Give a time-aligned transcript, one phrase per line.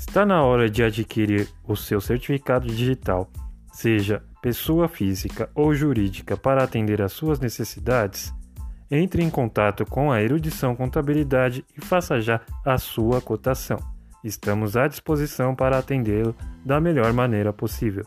[0.00, 3.30] Está na hora de adquirir o seu certificado digital,
[3.70, 8.32] seja pessoa física ou jurídica, para atender às suas necessidades?
[8.90, 13.78] Entre em contato com a Erudição Contabilidade e faça já a sua cotação.
[14.24, 18.04] Estamos à disposição para atendê-lo da melhor maneira possível.